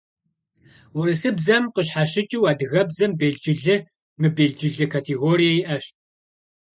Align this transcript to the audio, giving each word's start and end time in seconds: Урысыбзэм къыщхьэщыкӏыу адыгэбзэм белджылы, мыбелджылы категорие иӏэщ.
Урысыбзэм 0.97 1.63
къыщхьэщыкӏыу 1.73 2.47
адыгэбзэм 2.51 3.11
белджылы, 3.19 3.75
мыбелджылы 4.21 4.85
категорие 4.93 5.53
иӏэщ. 5.59 5.85